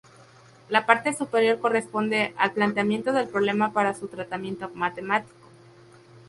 [0.69, 5.35] La parte superior corresponde al planteamiento del problema para su tratamiento matemático.